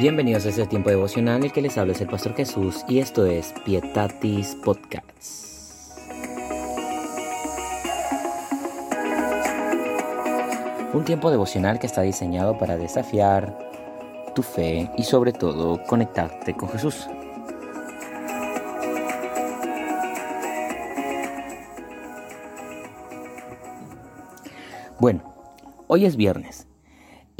Bienvenidos 0.00 0.46
a 0.46 0.48
este 0.48 0.66
tiempo 0.66 0.88
devocional 0.88 1.36
en 1.36 1.44
el 1.44 1.52
que 1.52 1.60
les 1.60 1.76
habla 1.76 1.92
es 1.92 2.00
el 2.00 2.08
Pastor 2.08 2.34
Jesús 2.34 2.86
y 2.88 3.00
esto 3.00 3.26
es 3.26 3.52
Pietatis 3.66 4.56
Podcasts. 4.64 5.92
Un 10.94 11.04
tiempo 11.04 11.30
devocional 11.30 11.78
que 11.78 11.86
está 11.86 12.00
diseñado 12.00 12.56
para 12.56 12.78
desafiar 12.78 13.58
tu 14.34 14.42
fe 14.42 14.90
y 14.96 15.02
sobre 15.02 15.34
todo 15.34 15.82
conectarte 15.82 16.56
con 16.56 16.70
Jesús. 16.70 17.06
Bueno, 24.98 25.20
hoy 25.88 26.06
es 26.06 26.16
viernes 26.16 26.69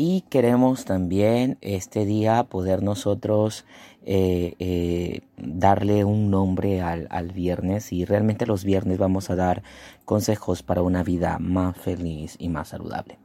y 0.02 0.22
queremos 0.30 0.86
también 0.86 1.58
este 1.60 2.06
día 2.06 2.44
poder 2.44 2.82
nosotros 2.82 3.66
eh, 4.06 4.54
eh, 4.58 5.20
darle 5.36 6.04
un 6.04 6.30
nombre 6.30 6.80
al, 6.80 7.32
viernes 7.34 7.92
y 7.92 8.06
realmente 8.06 8.46
los 8.46 8.64
viernes 8.64 8.96
vamos 8.96 9.28
a 9.28 9.36
dar 9.36 9.62
consejos 10.06 10.62
para 10.62 10.80
una 10.80 11.02
vida 11.02 11.38
más 11.38 11.76
feliz 11.76 12.36
y 12.38 12.48
más 12.48 12.68
saludable. 12.68 13.18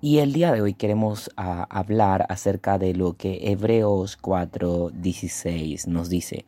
Y 0.00 0.18
el 0.18 0.32
día 0.32 0.50
de 0.50 0.60
hoy 0.60 0.74
queremos 0.74 1.30
ah, 1.36 1.68
hablar 1.70 2.26
acerca 2.30 2.78
de 2.78 2.92
lo 2.92 3.12
que 3.12 3.52
Hebreos 3.52 4.18
4:16 4.20 5.86
nos 5.86 6.08
dice. 6.08 6.46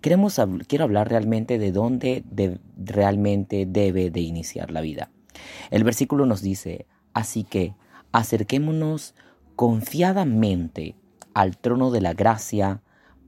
Queremos, 0.00 0.40
quiero 0.66 0.82
hablar 0.82 1.08
realmente 1.08 1.60
de 1.60 1.70
dónde 1.70 2.24
realmente 2.76 3.66
debe 3.66 4.10
de 4.10 4.20
iniciar 4.22 4.72
la 4.72 4.80
vida. 4.80 5.10
El 5.70 5.84
versículo 5.84 6.26
nos 6.26 6.42
dice, 6.42 6.86
así 7.14 7.44
que 7.44 7.74
acerquémonos 8.12 9.14
confiadamente 9.56 10.96
al 11.34 11.56
trono 11.58 11.90
de 11.90 12.00
la 12.00 12.14
gracia 12.14 12.82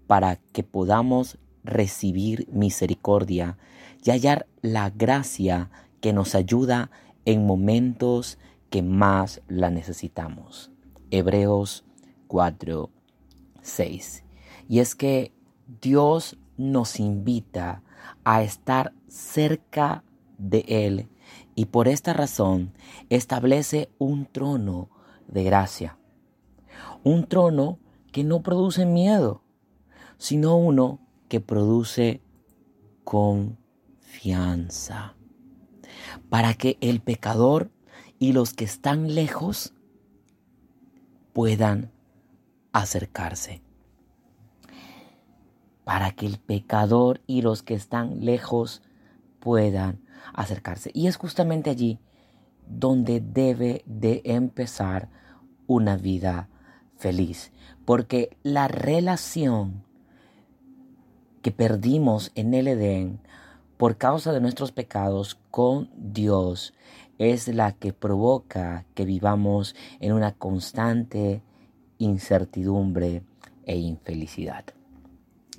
para 0.06 0.36
que 0.36 0.62
podamos 0.62 1.38
recibir 1.64 2.48
misericordia 2.52 3.58
y 4.04 4.10
hallar 4.10 4.46
la 4.62 4.90
gracia 4.90 5.70
que 6.00 6.12
nos 6.12 6.34
ayuda 6.34 6.90
en 7.24 7.46
momentos 7.46 8.38
que 8.70 8.82
más 8.82 9.42
la 9.48 9.70
necesitamos. 9.70 10.70
Hebreos 11.10 11.84
4, 12.26 12.90
6. 13.60 14.24
Y 14.68 14.80
es 14.80 14.94
que 14.94 15.32
Dios 15.80 16.38
nos 16.56 16.98
invita 16.98 17.82
a 18.24 18.42
estar 18.42 18.92
cerca 19.08 20.02
de 20.38 20.64
Él 20.66 21.08
y 21.54 21.66
por 21.66 21.88
esta 21.88 22.12
razón 22.12 22.72
establece 23.10 23.90
un 23.98 24.26
trono 24.26 24.88
de 25.28 25.44
gracia. 25.44 25.98
Un 27.04 27.26
trono 27.26 27.78
que 28.10 28.24
no 28.24 28.42
produce 28.42 28.86
miedo, 28.86 29.42
sino 30.18 30.56
uno 30.56 31.00
que 31.28 31.40
produce 31.40 32.22
confianza. 33.04 33.56
Para 36.28 36.54
que 36.54 36.78
el 36.80 37.00
pecador 37.00 37.70
y 38.18 38.32
los 38.32 38.54
que 38.54 38.64
están 38.64 39.14
lejos 39.14 39.74
puedan 41.32 41.90
acercarse. 42.72 43.62
Para 45.84 46.12
que 46.12 46.26
el 46.26 46.38
pecador 46.38 47.20
y 47.26 47.42
los 47.42 47.62
que 47.62 47.74
están 47.74 48.24
lejos 48.24 48.82
puedan 49.42 50.00
acercarse. 50.32 50.90
Y 50.94 51.08
es 51.08 51.16
justamente 51.16 51.68
allí 51.68 51.98
donde 52.68 53.20
debe 53.20 53.82
de 53.86 54.22
empezar 54.24 55.08
una 55.66 55.96
vida 55.96 56.48
feliz. 56.96 57.50
Porque 57.84 58.36
la 58.44 58.68
relación 58.68 59.82
que 61.42 61.50
perdimos 61.50 62.30
en 62.36 62.54
el 62.54 62.68
Edén 62.68 63.18
por 63.76 63.96
causa 63.96 64.32
de 64.32 64.40
nuestros 64.40 64.70
pecados 64.70 65.40
con 65.50 65.90
Dios 65.96 66.72
es 67.18 67.48
la 67.48 67.72
que 67.72 67.92
provoca 67.92 68.86
que 68.94 69.04
vivamos 69.04 69.74
en 69.98 70.12
una 70.12 70.32
constante 70.34 71.42
incertidumbre 71.98 73.24
e 73.66 73.76
infelicidad. 73.76 74.64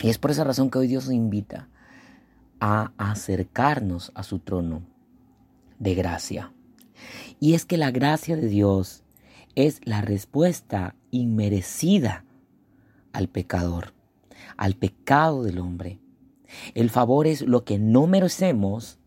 Y 0.01 0.09
es 0.09 0.17
por 0.17 0.31
esa 0.31 0.45
razón 0.45 0.69
que 0.71 0.79
hoy 0.79 0.87
Dios 0.87 1.05
nos 1.05 1.15
invita 1.15 1.67
a 2.65 2.93
acercarnos 2.97 4.13
a 4.15 4.23
su 4.23 4.39
trono 4.39 4.83
de 5.79 5.95
gracia. 5.95 6.53
Y 7.41 7.55
es 7.55 7.65
que 7.65 7.75
la 7.75 7.91
gracia 7.91 8.37
de 8.37 8.47
Dios 8.47 9.03
es 9.53 9.81
la 9.83 9.99
respuesta 9.99 10.95
inmerecida 11.11 12.23
al 13.11 13.27
pecador, 13.27 13.93
al 14.55 14.75
pecado 14.75 15.43
del 15.43 15.59
hombre. 15.59 15.99
El 16.73 16.89
favor 16.89 17.27
es 17.27 17.41
lo 17.41 17.65
que 17.65 17.79
no 17.79 18.07
merecemos, 18.07 18.97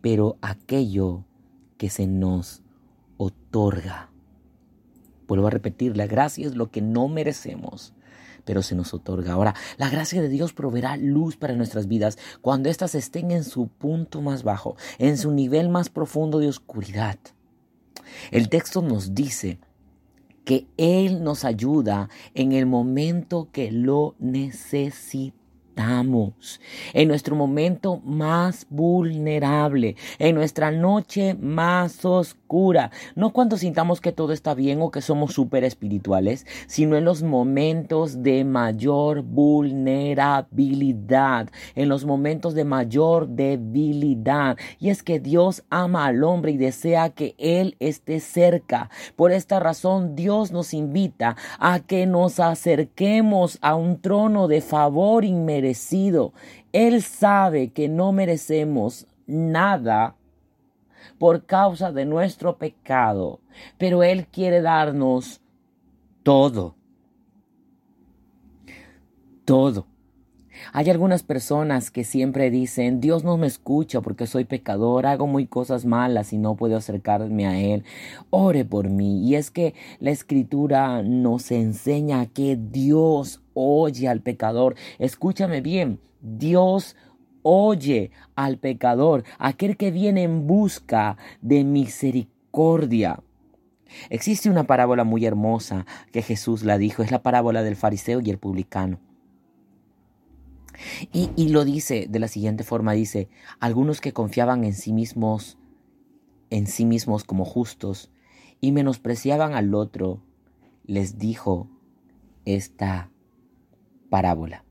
pero 0.00 0.38
aquello 0.40 1.26
que 1.76 1.90
se 1.90 2.06
nos 2.06 2.62
otorga. 3.18 4.08
Vuelvo 5.26 5.48
a 5.48 5.50
repetir, 5.50 5.94
la 5.94 6.06
gracia 6.06 6.46
es 6.46 6.54
lo 6.54 6.70
que 6.70 6.80
no 6.80 7.06
merecemos, 7.08 7.92
pero 8.48 8.62
se 8.62 8.74
nos 8.74 8.94
otorga. 8.94 9.34
Ahora, 9.34 9.54
la 9.76 9.90
gracia 9.90 10.22
de 10.22 10.30
Dios 10.30 10.54
proveerá 10.54 10.96
luz 10.96 11.36
para 11.36 11.54
nuestras 11.54 11.86
vidas 11.86 12.16
cuando 12.40 12.70
éstas 12.70 12.94
estén 12.94 13.30
en 13.30 13.44
su 13.44 13.68
punto 13.68 14.22
más 14.22 14.42
bajo, 14.42 14.74
en 14.98 15.18
su 15.18 15.32
nivel 15.32 15.68
más 15.68 15.90
profundo 15.90 16.38
de 16.38 16.48
oscuridad. 16.48 17.18
El 18.30 18.48
texto 18.48 18.80
nos 18.80 19.14
dice 19.14 19.58
que 20.46 20.66
Él 20.78 21.22
nos 21.22 21.44
ayuda 21.44 22.08
en 22.32 22.52
el 22.52 22.64
momento 22.64 23.50
que 23.52 23.70
lo 23.70 24.14
necesitamos 24.18 25.47
en 25.78 27.08
nuestro 27.08 27.36
momento 27.36 28.00
más 28.04 28.66
vulnerable, 28.68 29.94
en 30.18 30.34
nuestra 30.34 30.72
noche 30.72 31.34
más 31.34 32.04
oscura. 32.04 32.90
No 33.14 33.32
cuando 33.32 33.56
sintamos 33.56 34.00
que 34.00 34.10
todo 34.10 34.32
está 34.32 34.54
bien 34.54 34.82
o 34.82 34.90
que 34.90 35.02
somos 35.02 35.34
súper 35.34 35.62
espirituales, 35.64 36.46
sino 36.66 36.96
en 36.96 37.04
los 37.04 37.22
momentos 37.22 38.24
de 38.24 38.44
mayor 38.44 39.22
vulnerabilidad, 39.22 41.48
en 41.76 41.88
los 41.88 42.04
momentos 42.04 42.54
de 42.54 42.64
mayor 42.64 43.28
debilidad. 43.28 44.56
Y 44.80 44.90
es 44.90 45.04
que 45.04 45.20
Dios 45.20 45.62
ama 45.70 46.06
al 46.06 46.24
hombre 46.24 46.50
y 46.52 46.56
desea 46.56 47.10
que 47.10 47.34
Él 47.38 47.76
esté 47.78 48.18
cerca. 48.20 48.90
Por 49.14 49.30
esta 49.30 49.60
razón 49.60 50.16
Dios 50.16 50.50
nos 50.50 50.74
invita 50.74 51.36
a 51.60 51.78
que 51.80 52.06
nos 52.06 52.40
acerquemos 52.40 53.58
a 53.60 53.76
un 53.76 54.00
trono 54.00 54.48
de 54.48 54.60
favor 54.60 55.24
inmerecido 55.24 55.67
él 56.72 57.02
sabe 57.02 57.72
que 57.72 57.88
no 57.88 58.12
merecemos 58.12 59.06
nada 59.26 60.16
por 61.18 61.44
causa 61.46 61.92
de 61.92 62.04
nuestro 62.04 62.58
pecado, 62.58 63.40
pero 63.76 64.02
Él 64.02 64.26
quiere 64.26 64.60
darnos 64.62 65.40
todo. 66.22 66.74
Todo. 69.44 69.86
Hay 70.72 70.90
algunas 70.90 71.22
personas 71.22 71.90
que 71.90 72.04
siempre 72.04 72.50
dicen, 72.50 73.00
Dios 73.00 73.24
no 73.24 73.36
me 73.36 73.46
escucha 73.46 74.00
porque 74.00 74.26
soy 74.26 74.44
pecador, 74.44 75.06
hago 75.06 75.26
muy 75.26 75.46
cosas 75.46 75.84
malas 75.84 76.32
y 76.32 76.38
no 76.38 76.56
puedo 76.56 76.76
acercarme 76.76 77.46
a 77.46 77.58
Él. 77.58 77.84
Ore 78.30 78.64
por 78.64 78.90
mí. 78.90 79.26
Y 79.26 79.36
es 79.36 79.50
que 79.50 79.74
la 80.00 80.10
escritura 80.10 81.02
nos 81.02 81.50
enseña 81.50 82.26
que 82.26 82.56
Dios 82.56 83.40
oye 83.58 84.08
al 84.08 84.20
pecador. 84.20 84.76
Escúchame 84.98 85.60
bien, 85.60 86.00
Dios 86.20 86.96
oye 87.42 88.10
al 88.36 88.58
pecador, 88.58 89.24
aquel 89.38 89.76
que 89.76 89.90
viene 89.90 90.22
en 90.22 90.46
busca 90.46 91.16
de 91.40 91.64
misericordia. 91.64 93.22
Existe 94.10 94.50
una 94.50 94.64
parábola 94.64 95.04
muy 95.04 95.24
hermosa 95.24 95.86
que 96.12 96.22
Jesús 96.22 96.62
la 96.62 96.78
dijo, 96.78 97.02
es 97.02 97.10
la 97.10 97.22
parábola 97.22 97.62
del 97.62 97.76
fariseo 97.76 98.20
y 98.20 98.30
el 98.30 98.38
publicano. 98.38 99.00
Y, 101.12 101.48
lo 101.48 101.64
dice 101.64 102.06
de 102.08 102.20
la 102.20 102.28
siguiente 102.28 102.62
forma, 102.62 102.92
dice, 102.92 103.28
algunos 103.58 104.00
que 104.00 104.12
confiaban 104.12 104.62
en 104.62 104.74
sí 104.74 104.92
mismos, 104.92 105.58
en 106.50 106.68
sí 106.68 106.84
mismos 106.84 107.24
como 107.24 107.44
justos, 107.44 108.12
y 108.60 108.70
menospreciaban 108.70 109.54
al 109.54 109.74
otro, 109.74 110.22
les 110.84 111.18
dijo 111.18 111.68
esta 112.44 113.10
parábola. 114.08 114.64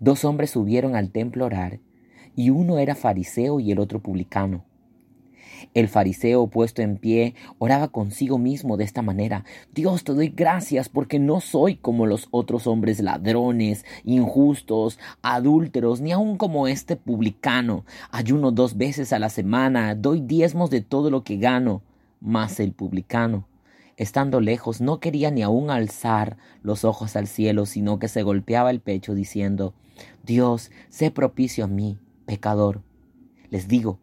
Dos 0.00 0.24
hombres 0.24 0.50
subieron 0.50 0.94
al 0.94 1.10
templo 1.10 1.44
a 1.44 1.46
orar, 1.48 1.80
y 2.36 2.50
uno 2.50 2.78
era 2.78 2.94
fariseo 2.94 3.58
y 3.58 3.72
el 3.72 3.80
otro 3.80 4.00
publicano. 4.00 4.64
El 5.74 5.88
fariseo 5.88 6.46
puesto 6.46 6.82
en 6.82 6.98
pie 6.98 7.34
oraba 7.58 7.88
consigo 7.88 8.38
mismo 8.38 8.76
de 8.76 8.84
esta 8.84 9.02
manera, 9.02 9.44
Dios 9.74 10.04
te 10.04 10.14
doy 10.14 10.28
gracias 10.28 10.88
porque 10.88 11.18
no 11.18 11.40
soy 11.40 11.76
como 11.76 12.06
los 12.06 12.28
otros 12.30 12.68
hombres 12.68 13.00
ladrones, 13.00 13.84
injustos, 14.04 15.00
adúlteros, 15.20 16.00
ni 16.00 16.12
aun 16.12 16.36
como 16.36 16.68
este 16.68 16.94
publicano. 16.94 17.84
Ayuno 18.12 18.52
dos 18.52 18.76
veces 18.76 19.12
a 19.12 19.18
la 19.18 19.30
semana, 19.30 19.96
doy 19.96 20.20
diezmos 20.20 20.70
de 20.70 20.80
todo 20.80 21.10
lo 21.10 21.24
que 21.24 21.38
gano. 21.38 21.82
Mas 22.20 22.60
el 22.60 22.72
publicano 22.72 23.46
estando 23.98 24.40
lejos, 24.40 24.80
no 24.80 25.00
quería 25.00 25.30
ni 25.30 25.42
aún 25.42 25.70
alzar 25.70 26.38
los 26.62 26.84
ojos 26.84 27.16
al 27.16 27.26
cielo, 27.26 27.66
sino 27.66 27.98
que 27.98 28.08
se 28.08 28.22
golpeaba 28.22 28.70
el 28.70 28.80
pecho 28.80 29.14
diciendo, 29.14 29.74
Dios, 30.24 30.70
sé 30.88 31.10
propicio 31.10 31.64
a 31.64 31.68
mí, 31.68 31.98
pecador. 32.24 32.82
Les 33.50 33.66
digo 33.66 33.98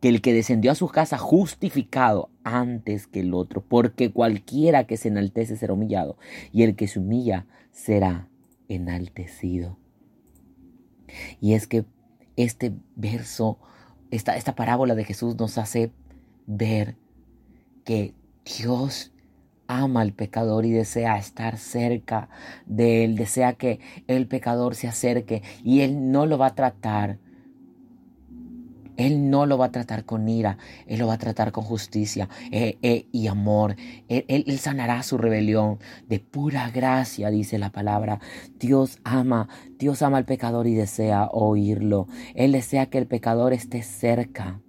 que 0.00 0.08
el 0.08 0.22
que 0.22 0.32
descendió 0.32 0.72
a 0.72 0.74
su 0.74 0.88
casa 0.88 1.18
justificado 1.18 2.30
antes 2.44 3.06
que 3.06 3.20
el 3.20 3.34
otro, 3.34 3.62
porque 3.62 4.10
cualquiera 4.10 4.86
que 4.86 4.96
se 4.96 5.08
enaltece 5.08 5.56
será 5.56 5.74
humillado, 5.74 6.16
y 6.50 6.62
el 6.62 6.74
que 6.74 6.88
se 6.88 6.98
humilla 6.98 7.46
será 7.72 8.28
enaltecido. 8.68 9.78
Y 11.42 11.52
es 11.52 11.66
que 11.66 11.84
este 12.36 12.72
verso, 12.96 13.58
esta, 14.10 14.36
esta 14.36 14.54
parábola 14.54 14.94
de 14.94 15.04
Jesús 15.04 15.36
nos 15.36 15.58
hace 15.58 15.92
ver 16.46 16.96
que 17.84 18.14
Dios 18.44 19.12
ama 19.66 20.02
al 20.02 20.12
pecador 20.12 20.66
y 20.66 20.72
desea 20.72 21.18
estar 21.18 21.56
cerca 21.56 22.28
de 22.66 23.04
él, 23.04 23.16
desea 23.16 23.54
que 23.54 23.80
el 24.06 24.26
pecador 24.26 24.74
se 24.74 24.88
acerque 24.88 25.42
y 25.62 25.80
él 25.80 26.12
no 26.12 26.26
lo 26.26 26.38
va 26.38 26.48
a 26.48 26.54
tratar 26.54 27.18
él 28.96 29.30
no 29.30 29.46
lo 29.46 29.58
va 29.58 29.66
a 29.66 29.72
tratar 29.72 30.04
con 30.04 30.28
ira, 30.28 30.58
Él 30.86 31.00
lo 31.00 31.06
va 31.06 31.14
a 31.14 31.18
tratar 31.18 31.52
con 31.52 31.64
justicia 31.64 32.28
eh, 32.52 32.78
eh, 32.82 33.06
y 33.10 33.26
amor. 33.26 33.76
Él, 34.08 34.24
él, 34.28 34.58
sanará 34.58 35.02
su 35.02 35.18
rebelión 35.18 35.78
de 36.08 36.20
pura 36.20 36.70
gracia, 36.70 37.30
dice 37.30 37.58
la 37.58 37.70
palabra. 37.70 38.20
Dios 38.58 38.98
ama, 39.04 39.48
Dios 39.78 40.02
ama 40.02 40.18
al 40.18 40.24
pecador 40.24 40.66
y 40.66 40.74
desea 40.74 41.28
oírlo. 41.32 42.06
Él 42.34 42.52
desea 42.52 42.86
que 42.86 42.98
el 42.98 43.06
pecador 43.06 43.52
esté 43.52 43.82
cerca. 43.82 44.60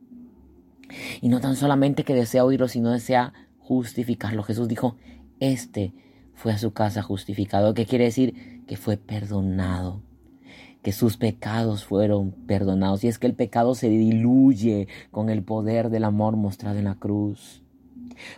Y 1.22 1.30
no 1.30 1.40
tan 1.40 1.56
solamente 1.56 2.04
que 2.04 2.16
desea 2.16 2.46
oírlo, 2.46 2.68
sino 2.68 2.92
desea 2.92 3.34
justificarlo. 3.68 4.44
Jesús 4.44 4.68
dijo, 4.68 4.96
este 5.40 5.94
fue 6.34 6.52
a 6.52 6.58
su 6.58 6.72
casa 6.72 7.02
justificado. 7.02 7.74
¿Qué 7.74 7.86
quiere 7.86 8.06
decir? 8.06 8.64
Que 8.68 8.78
fue 8.78 8.98
perdonado 8.98 10.02
que 10.86 10.92
sus 10.92 11.18
pecados 11.18 11.84
fueron 11.84 12.32
perdonados. 12.32 13.04
Y 13.04 13.08
es 13.08 13.18
que 13.18 13.26
el 13.26 13.34
pecado 13.34 13.74
se 13.74 13.90
diluye 13.90 14.88
con 15.10 15.32
el 15.32 15.42
poder 15.42 15.90
del 15.90 16.04
amor 16.04 16.36
mostrado 16.36 16.78
en 16.78 16.86
la 16.86 16.94
cruz. 16.94 17.65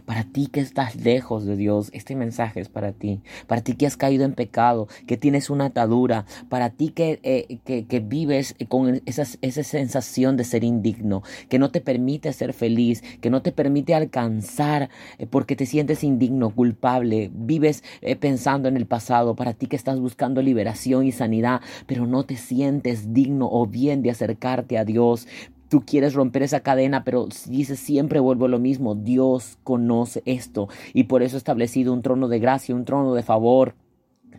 Para 0.05 0.23
ti 0.23 0.47
que 0.47 0.59
estás 0.59 0.95
lejos 0.95 1.45
de 1.45 1.55
Dios, 1.55 1.89
este 1.93 2.15
mensaje 2.15 2.59
es 2.59 2.69
para 2.69 2.91
ti. 2.91 3.21
Para 3.47 3.61
ti 3.61 3.73
que 3.73 3.87
has 3.87 3.97
caído 3.97 4.25
en 4.25 4.33
pecado, 4.33 4.87
que 5.05 5.17
tienes 5.17 5.49
una 5.49 5.65
atadura. 5.65 6.25
Para 6.49 6.69
ti 6.69 6.89
que, 6.89 7.19
eh, 7.23 7.59
que, 7.65 7.99
vives 7.99 8.55
con 8.69 9.01
esa, 9.05 9.23
esa, 9.41 9.63
sensación 9.63 10.37
de 10.37 10.43
ser 10.43 10.63
indigno, 10.63 11.23
que 11.49 11.59
no 11.59 11.71
te 11.71 11.81
permite 11.81 12.31
ser 12.33 12.53
feliz, 12.53 13.03
que 13.21 13.29
no 13.29 13.41
te 13.41 13.51
permite 13.51 13.95
alcanzar 13.95 14.89
eh, 15.17 15.27
porque 15.27 15.55
te 15.55 15.65
sientes 15.65 16.03
indigno, 16.03 16.49
culpable. 16.51 17.31
Vives 17.33 17.83
eh, 18.01 18.15
pensando 18.15 18.67
en 18.69 18.77
el 18.77 18.85
pasado. 18.85 19.35
Para 19.35 19.53
ti 19.53 19.67
que 19.67 19.75
estás 19.75 19.99
buscando 19.99 20.41
liberación 20.41 21.05
y 21.05 21.11
sanidad, 21.11 21.61
pero 21.85 22.05
no 22.05 22.23
te 22.23 22.37
sientes 22.37 23.13
digno 23.13 23.49
o 23.51 23.65
bien 23.67 24.01
de 24.01 24.11
acercarte 24.11 24.77
a 24.77 24.85
Dios 24.85 25.27
tú 25.69 25.83
quieres 25.85 26.13
romper 26.13 26.43
esa 26.43 26.61
cadena, 26.61 27.03
pero 27.03 27.27
dices 27.47 27.79
siempre 27.79 28.19
vuelvo 28.19 28.47
lo 28.47 28.59
mismo. 28.59 28.95
Dios 28.95 29.57
conoce 29.63 30.23
esto 30.25 30.69
y 30.93 31.03
por 31.03 31.23
eso 31.23 31.37
ha 31.37 31.39
establecido 31.39 31.93
un 31.93 32.01
trono 32.01 32.27
de 32.27 32.39
gracia, 32.39 32.75
un 32.75 32.85
trono 32.85 33.13
de 33.13 33.23
favor 33.23 33.75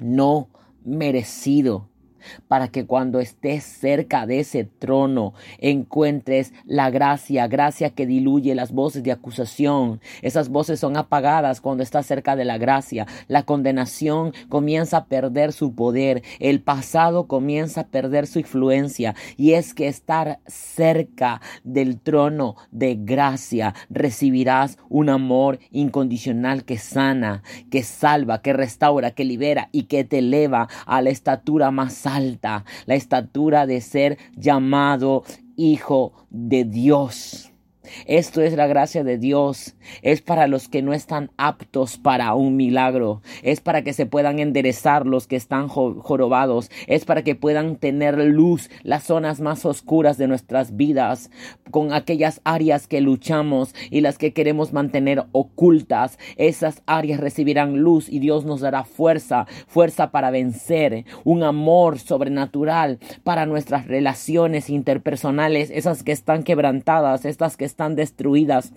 no 0.00 0.48
merecido 0.84 1.87
para 2.48 2.68
que 2.68 2.86
cuando 2.86 3.20
estés 3.20 3.64
cerca 3.64 4.26
de 4.26 4.40
ese 4.40 4.64
trono 4.64 5.34
encuentres 5.58 6.52
la 6.64 6.90
gracia, 6.90 7.46
gracia 7.46 7.90
que 7.90 8.06
diluye 8.06 8.54
las 8.54 8.72
voces 8.72 9.02
de 9.02 9.12
acusación. 9.12 10.00
Esas 10.22 10.48
voces 10.48 10.80
son 10.80 10.96
apagadas 10.96 11.60
cuando 11.60 11.82
estás 11.82 12.06
cerca 12.06 12.36
de 12.36 12.44
la 12.44 12.58
gracia. 12.58 13.06
La 13.28 13.42
condenación 13.44 14.32
comienza 14.48 14.98
a 14.98 15.04
perder 15.06 15.52
su 15.52 15.74
poder, 15.74 16.22
el 16.40 16.60
pasado 16.60 17.26
comienza 17.26 17.82
a 17.82 17.86
perder 17.86 18.26
su 18.26 18.38
influencia 18.38 19.14
y 19.36 19.52
es 19.52 19.74
que 19.74 19.88
estar 19.88 20.40
cerca 20.46 21.40
del 21.64 22.00
trono 22.00 22.56
de 22.70 22.96
gracia 22.96 23.74
recibirás 23.90 24.78
un 24.88 25.08
amor 25.08 25.58
incondicional 25.70 26.64
que 26.64 26.78
sana, 26.78 27.42
que 27.70 27.82
salva, 27.82 28.42
que 28.42 28.52
restaura, 28.52 29.10
que 29.12 29.24
libera 29.24 29.68
y 29.72 29.84
que 29.84 30.04
te 30.04 30.18
eleva 30.18 30.68
a 30.86 31.02
la 31.02 31.10
estatura 31.10 31.70
más 31.70 31.94
alta, 32.14 32.64
la 32.86 32.94
estatura 32.94 33.66
de 33.66 33.80
ser 33.80 34.18
llamado 34.36 35.24
hijo 35.56 36.12
de 36.30 36.64
Dios. 36.64 37.47
Esto 38.06 38.42
es 38.42 38.54
la 38.54 38.66
gracia 38.66 39.04
de 39.04 39.18
Dios. 39.18 39.74
Es 40.02 40.22
para 40.22 40.46
los 40.46 40.68
que 40.68 40.82
no 40.82 40.92
están 40.92 41.30
aptos 41.36 41.96
para 41.96 42.34
un 42.34 42.56
milagro. 42.56 43.22
Es 43.42 43.60
para 43.60 43.82
que 43.82 43.92
se 43.92 44.06
puedan 44.06 44.38
enderezar 44.38 45.06
los 45.06 45.26
que 45.26 45.36
están 45.36 45.68
jorobados. 45.68 46.70
Es 46.86 47.04
para 47.04 47.22
que 47.22 47.34
puedan 47.34 47.76
tener 47.76 48.18
luz 48.18 48.70
las 48.82 49.04
zonas 49.04 49.40
más 49.40 49.64
oscuras 49.64 50.18
de 50.18 50.28
nuestras 50.28 50.76
vidas. 50.76 51.30
Con 51.70 51.92
aquellas 51.92 52.40
áreas 52.44 52.86
que 52.86 53.00
luchamos 53.00 53.74
y 53.90 54.00
las 54.00 54.18
que 54.18 54.32
queremos 54.32 54.72
mantener 54.72 55.24
ocultas. 55.32 56.18
Esas 56.36 56.82
áreas 56.86 57.20
recibirán 57.20 57.78
luz 57.78 58.08
y 58.08 58.18
Dios 58.18 58.44
nos 58.44 58.60
dará 58.60 58.84
fuerza. 58.84 59.46
Fuerza 59.66 60.10
para 60.10 60.30
vencer. 60.30 61.04
Un 61.24 61.42
amor 61.42 61.98
sobrenatural 61.98 62.98
para 63.24 63.46
nuestras 63.46 63.86
relaciones 63.86 64.70
interpersonales. 64.70 65.70
Esas 65.70 66.02
que 66.02 66.12
están 66.12 66.42
quebrantadas. 66.42 67.24
Estas 67.24 67.56
que 67.56 67.64
están 67.64 67.77
están 67.78 67.94
destruidas. 67.94 68.72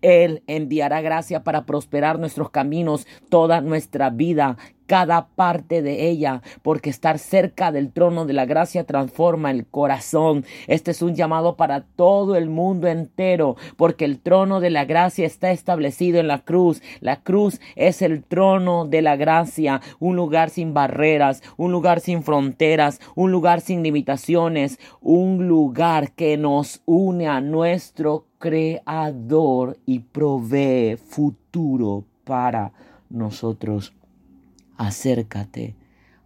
Él 0.00 0.44
enviará 0.46 1.00
gracia 1.00 1.42
para 1.42 1.66
prosperar 1.66 2.20
nuestros 2.20 2.50
caminos 2.50 3.04
toda 3.28 3.60
nuestra 3.60 4.10
vida 4.10 4.58
cada 4.92 5.28
parte 5.28 5.80
de 5.80 6.10
ella, 6.10 6.42
porque 6.60 6.90
estar 6.90 7.18
cerca 7.18 7.72
del 7.72 7.90
trono 7.90 8.26
de 8.26 8.34
la 8.34 8.44
gracia 8.44 8.84
transforma 8.84 9.50
el 9.50 9.64
corazón. 9.64 10.44
Este 10.66 10.90
es 10.90 11.00
un 11.00 11.14
llamado 11.14 11.56
para 11.56 11.80
todo 11.80 12.36
el 12.36 12.50
mundo 12.50 12.88
entero, 12.88 13.56
porque 13.78 14.04
el 14.04 14.20
trono 14.20 14.60
de 14.60 14.68
la 14.68 14.84
gracia 14.84 15.24
está 15.24 15.50
establecido 15.50 16.20
en 16.20 16.28
la 16.28 16.40
cruz. 16.40 16.82
La 17.00 17.22
cruz 17.22 17.58
es 17.74 18.02
el 18.02 18.22
trono 18.22 18.84
de 18.84 19.00
la 19.00 19.16
gracia, 19.16 19.80
un 19.98 20.14
lugar 20.14 20.50
sin 20.50 20.74
barreras, 20.74 21.42
un 21.56 21.72
lugar 21.72 22.00
sin 22.00 22.22
fronteras, 22.22 23.00
un 23.14 23.32
lugar 23.32 23.62
sin 23.62 23.82
limitaciones, 23.82 24.78
un 25.00 25.48
lugar 25.48 26.12
que 26.12 26.36
nos 26.36 26.82
une 26.84 27.28
a 27.28 27.40
nuestro 27.40 28.26
creador 28.38 29.78
y 29.86 30.00
provee 30.00 30.98
futuro 30.98 32.04
para 32.26 32.72
nosotros 33.08 33.94
acércate 34.76 35.76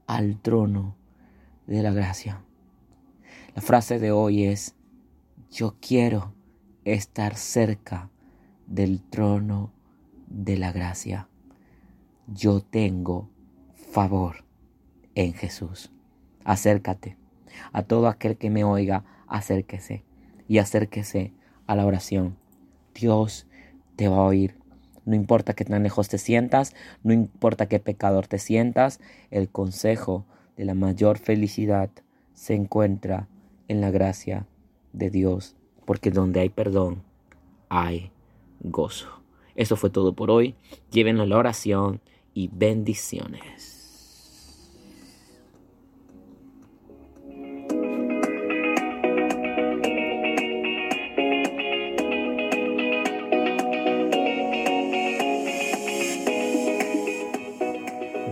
al 0.06 0.40
trono 0.40 0.96
de 1.66 1.82
la 1.82 1.92
gracia. 1.92 2.42
La 3.54 3.62
frase 3.62 3.98
de 3.98 4.12
hoy 4.12 4.44
es, 4.44 4.74
yo 5.50 5.76
quiero 5.80 6.34
estar 6.84 7.36
cerca 7.36 8.10
del 8.66 9.02
trono 9.02 9.72
de 10.28 10.56
la 10.56 10.72
gracia. 10.72 11.28
Yo 12.26 12.60
tengo 12.60 13.30
favor 13.74 14.44
en 15.14 15.32
Jesús. 15.32 15.90
Acércate. 16.44 17.16
A 17.72 17.82
todo 17.82 18.08
aquel 18.08 18.36
que 18.36 18.50
me 18.50 18.64
oiga, 18.64 19.04
acérquese 19.26 20.04
y 20.48 20.58
acérquese 20.58 21.32
a 21.66 21.74
la 21.74 21.86
oración. 21.86 22.36
Dios 22.94 23.46
te 23.96 24.08
va 24.08 24.18
a 24.18 24.22
oír. 24.22 24.56
No 25.06 25.14
importa 25.14 25.54
qué 25.54 25.64
tan 25.64 25.82
lejos 25.82 26.08
te 26.08 26.18
sientas, 26.18 26.74
no 27.02 27.14
importa 27.14 27.66
qué 27.66 27.78
pecador 27.78 28.26
te 28.26 28.38
sientas, 28.38 29.00
el 29.30 29.48
consejo 29.48 30.26
de 30.56 30.66
la 30.66 30.74
mayor 30.74 31.16
felicidad 31.16 31.90
se 32.34 32.54
encuentra 32.54 33.28
en 33.68 33.80
la 33.80 33.90
gracia 33.90 34.46
de 34.92 35.08
Dios, 35.10 35.56
porque 35.84 36.10
donde 36.10 36.40
hay 36.40 36.50
perdón, 36.50 37.02
hay 37.68 38.10
gozo. 38.60 39.22
Eso 39.54 39.76
fue 39.76 39.90
todo 39.90 40.14
por 40.14 40.30
hoy. 40.30 40.54
Llévenlo 40.90 41.22
a 41.22 41.26
la 41.26 41.38
oración 41.38 42.00
y 42.34 42.50
bendiciones. 42.52 43.75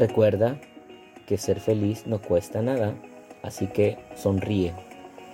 Recuerda 0.07 0.59
que 1.27 1.39
ser 1.39 1.61
feliz 1.61 2.07
no 2.07 2.21
cuesta 2.21 2.61
nada, 2.61 2.93
así 3.43 3.69
que 3.69 3.97
sonríe. 4.15 4.75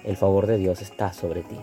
El 0.04 0.16
favor 0.16 0.46
de 0.46 0.58
Dios 0.58 0.80
está 0.80 1.12
sobre 1.12 1.40
ti. 1.40 1.56